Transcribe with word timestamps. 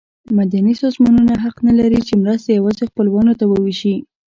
مدني 0.37 0.73
سازمانونه 0.81 1.33
حق 1.43 1.57
نه 1.67 1.73
لري 1.79 1.99
چې 2.07 2.13
مرستې 2.23 2.51
یوازې 2.53 2.89
خپلوانو 2.91 3.33
ته 3.39 3.45
وویشي. 3.47 3.95